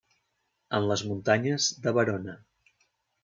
[0.77, 2.35] En les muntanyes de Verona.